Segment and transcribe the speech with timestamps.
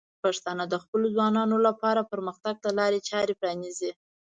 [0.23, 3.91] پښتانه د خپلو ځوانانو لپاره پرمختګ ته لارې چارې پرانیزي.